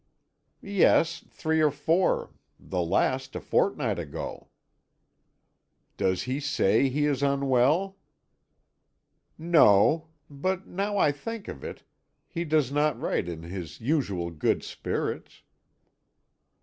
"Yes, 0.63 1.23
three 1.29 1.61
or 1.61 1.69
four 1.69 2.31
the 2.59 2.81
last 2.81 3.35
a 3.35 3.39
fortnight 3.39 3.99
ago." 3.99 4.49
"Does 5.95 6.23
he 6.23 6.39
say 6.39 6.89
he 6.89 7.05
is 7.05 7.21
unwell?" 7.21 7.99
"No; 9.37 10.07
but 10.27 10.65
now 10.65 10.97
I 10.97 11.11
think 11.11 11.47
of 11.47 11.63
it, 11.63 11.83
he 12.27 12.45
does 12.45 12.71
not 12.71 12.99
write 12.99 13.29
in 13.29 13.43
his 13.43 13.79
usual 13.79 14.31
good 14.31 14.63
spirits." 14.63 15.43